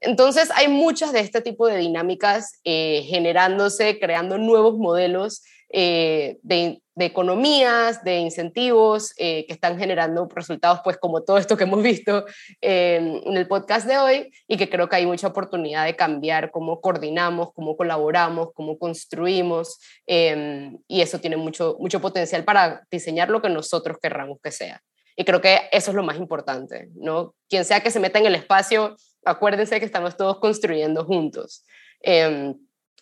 [0.00, 5.42] Entonces hay muchas de este tipo de dinámicas eh, generándose, creando nuevos modelos
[5.72, 11.64] eh, de, economías, de incentivos eh, que están generando resultados, pues como todo esto que
[11.64, 12.24] hemos visto
[12.60, 16.80] en el podcast de hoy y que creo que hay mucha oportunidad de cambiar cómo
[16.80, 23.48] coordinamos, cómo colaboramos, cómo construimos y eso tiene mucho, mucho potencial para diseñar lo que
[23.48, 24.82] nosotros querramos que sea.
[25.16, 27.34] Y creo que eso es lo más importante, ¿no?
[27.48, 31.64] Quien sea que se meta en el espacio acuérdense que estamos todos construyendo juntos.
[32.00, 32.54] Em,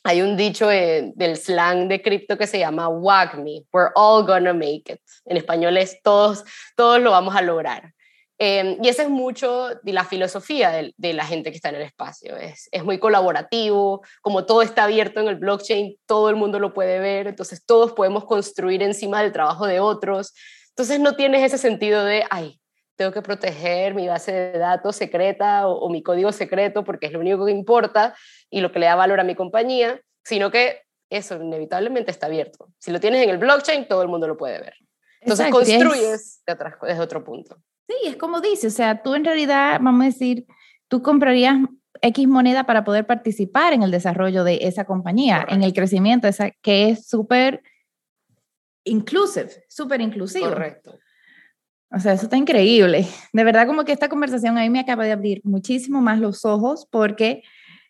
[0.04, 4.84] hay un dicho del slang de cripto que se llama WAGME, we're all gonna make
[4.86, 5.00] it.
[5.26, 6.44] En español es todos,
[6.76, 7.92] todos lo vamos a lograr.
[8.40, 11.74] Em, y esa es mucho de la filosofía de, de, la gente que está en
[11.74, 12.36] el espacio.
[12.36, 16.72] Es, es muy colaborativo, como todo está abierto en el blockchain, todo el mundo lo
[16.72, 20.34] puede ver, entonces todos podemos construir encima del trabajo de otros.
[20.68, 22.57] Entonces no tienes ese sentido de, ay,
[22.99, 27.20] tengo que proteger mi base de datos secreta o, mi código secreto porque es lo
[27.20, 28.14] único que importa
[28.51, 32.72] y lo que le da valor a mi compañía, sino que eso inevitablemente está abierto.
[32.78, 34.74] Si lo tienes en el blockchain, todo el mundo lo puede ver.
[35.20, 37.62] Entonces construyes de desde otro punto.
[37.86, 40.46] Sí, es como dice, o sea, tú en realidad, vamos a decir,
[40.88, 41.57] tú comprarías
[42.03, 46.51] X moneda para poder participar en el desarrollo de esa compañía, en el crecimiento, esa,
[46.62, 47.62] que es súper
[48.82, 50.49] inclusive, súper inclusivo.
[50.49, 50.99] Correcto.
[51.91, 53.07] O sea, eso está increíble.
[53.32, 56.45] De verdad, como que esta conversación a mí me acaba de abrir muchísimo más los
[56.45, 57.43] ojos porque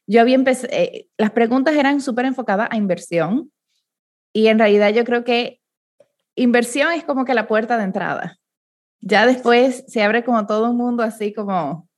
[0.07, 3.51] yo había empezado, eh, las preguntas eran súper enfocadas a inversión
[4.33, 5.61] y en realidad yo creo que
[6.37, 8.39] inversión es como que la puerta de entrada.
[9.01, 11.89] Ya después se abre como todo un mundo así como,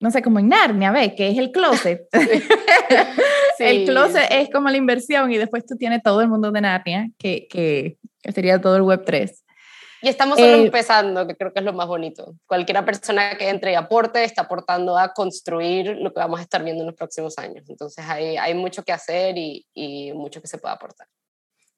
[0.00, 1.14] no sé, como en Narnia, ¿ves?
[1.14, 2.08] Que es el closet.
[3.60, 7.08] el closet es como la inversión y después tú tienes todo el mundo de Narnia,
[7.18, 7.98] que, que
[8.32, 9.43] sería todo el Web 3.
[10.04, 12.34] Y estamos solo eh, empezando, que creo que es lo más bonito.
[12.44, 16.62] Cualquiera persona que entre y aporte está aportando a construir lo que vamos a estar
[16.62, 17.64] viendo en los próximos años.
[17.70, 21.06] Entonces hay, hay mucho que hacer y, y mucho que se puede aportar.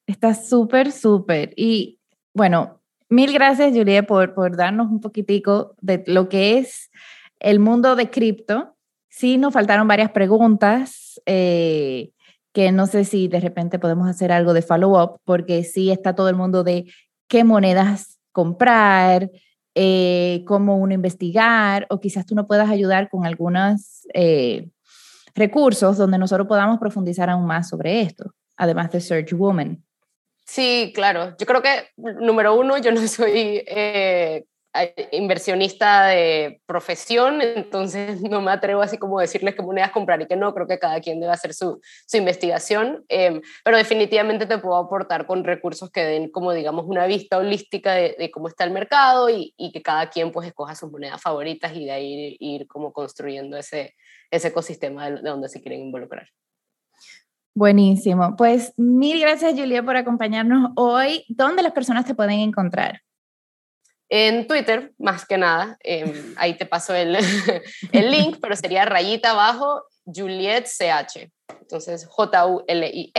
[0.08, 1.52] Está súper, súper.
[1.54, 2.00] Y
[2.34, 6.90] bueno, mil gracias, Julie, por, por darnos un poquitico de lo que es
[7.38, 8.74] el mundo de cripto.
[9.08, 11.22] Sí, nos faltaron varias preguntas.
[11.26, 12.10] Eh,
[12.52, 16.30] que no sé si de repente podemos hacer algo de follow-up, porque sí está todo
[16.30, 16.90] el mundo de
[17.28, 19.30] qué monedas comprar,
[19.74, 24.68] eh, cómo uno investigar, o quizás tú no puedas ayudar con algunos eh,
[25.34, 29.82] recursos donde nosotros podamos profundizar aún más sobre esto, además de Search Woman.
[30.44, 31.34] Sí, claro.
[31.38, 34.44] Yo creo que, número uno, yo no soy eh,
[35.12, 40.26] inversionista de profesión, entonces no me atrevo así como a decirles qué monedas comprar y
[40.26, 44.58] que no, creo que cada quien debe hacer su, su investigación, em, pero definitivamente te
[44.58, 48.70] puedo aportar con recursos que den como digamos una vista holística de, cómo está el
[48.70, 52.92] mercado y, que cada quien pues escoja sus monedas favoritas y de ahí ir, como
[52.92, 53.94] construyendo ese,
[54.30, 56.28] ese ecosistema de, de donde se quieren involucrar.
[57.54, 58.36] Buenísimo.
[58.36, 61.24] Pues mil gracias, Julia, por acompañarnos hoy.
[61.28, 63.00] ¿Dónde las personas te pueden encontrar?
[64.08, 67.16] En Twitter, más que nada, em, ahí te paso el,
[67.92, 71.28] el, link, pero sería rayita abajo Juliet CH.
[71.60, 73.16] Entonces, J-U-L-I-E-T-T-E-C-H.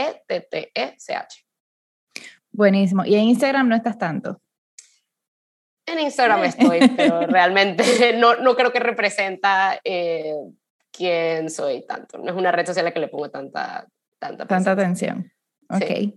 [2.50, 3.04] Buenísimo.
[3.04, 4.40] ¿Y en Instagram no estás tanto?
[5.84, 10.34] En Instagram estoy, pero realmente no, no creo que representa eh,
[10.90, 12.18] quién soy tanto.
[12.18, 13.86] No es una red social a la que le pongo tanta,
[14.18, 15.30] tanta, tanta atención.
[15.70, 16.14] Ok.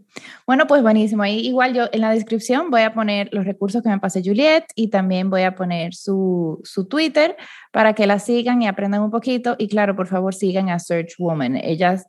[0.48, 1.24] Bueno, pues buenísimo.
[1.24, 4.64] Ahí igual yo en la descripción voy a poner los recursos que me pase Juliet
[4.76, 7.36] y también voy a poner su, su Twitter
[7.74, 9.56] para que la sigan y aprendan un poquito.
[9.58, 11.58] Y claro, por favor sigan a Search Woman.
[11.58, 12.06] Ellas,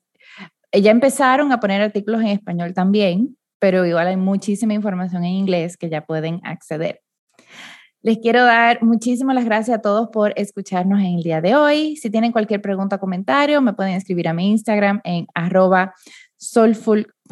[0.70, 5.76] ella empezaron a poner artículos en español también, pero igual hay muchísima información en inglés
[5.76, 7.00] que ya pueden acceder.
[8.02, 11.96] Les quiero dar muchísimas las gracias a todos por escucharnos en el día de hoy.
[11.96, 15.94] Si tienen cualquier pregunta o comentario, me pueden escribir a mi Instagram en arroba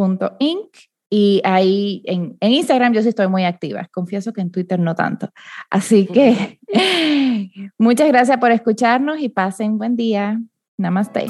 [0.01, 0.77] soulful.inc
[1.13, 3.89] y ahí en, en, Instagram yo sí estoy muy activa.
[3.93, 5.29] Confieso que en Twitter no tanto.
[5.69, 6.61] Así que
[7.79, 10.41] muchas gracias por escucharnos y pasen buen día.
[10.79, 11.27] Namaste.